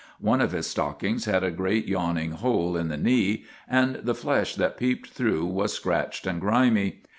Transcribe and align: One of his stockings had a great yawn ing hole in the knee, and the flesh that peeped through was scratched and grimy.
One 0.19 0.41
of 0.41 0.51
his 0.51 0.65
stockings 0.65 1.25
had 1.25 1.43
a 1.43 1.51
great 1.51 1.85
yawn 1.87 2.17
ing 2.17 2.31
hole 2.31 2.75
in 2.75 2.87
the 2.87 2.97
knee, 2.97 3.45
and 3.67 3.97
the 3.97 4.15
flesh 4.15 4.55
that 4.55 4.75
peeped 4.75 5.11
through 5.11 5.45
was 5.45 5.73
scratched 5.73 6.25
and 6.25 6.41
grimy. 6.41 7.03